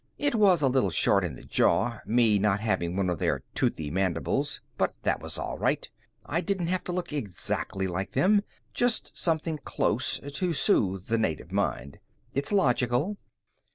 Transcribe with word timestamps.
It 0.17 0.33
was 0.33 0.63
a 0.63 0.67
little 0.67 0.89
short 0.89 1.23
in 1.23 1.35
the 1.35 1.43
jaw, 1.43 1.99
me 2.07 2.39
not 2.39 2.59
having 2.59 2.95
one 2.95 3.07
of 3.07 3.19
their 3.19 3.43
toothy 3.53 3.91
mandibles, 3.91 4.59
but 4.75 4.95
that 5.03 5.21
was 5.21 5.37
all 5.37 5.59
right. 5.59 5.87
I 6.25 6.41
didn't 6.41 6.69
have 6.69 6.83
to 6.85 6.91
look 6.91 7.13
exactly 7.13 7.85
like 7.85 8.13
them, 8.13 8.41
just 8.73 9.15
something 9.15 9.59
close, 9.63 10.17
to 10.17 10.53
soothe 10.53 11.05
the 11.05 11.19
native 11.19 11.51
mind. 11.51 11.99
It's 12.33 12.51
logical. 12.51 13.17